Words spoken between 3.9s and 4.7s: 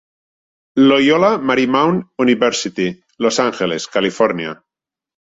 Califòrnia.